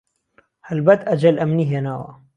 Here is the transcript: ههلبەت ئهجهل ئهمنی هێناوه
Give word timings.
ههلبەت 0.69 1.01
ئهجهل 1.07 1.37
ئهمنی 1.41 1.69
هێناوه 1.71 2.11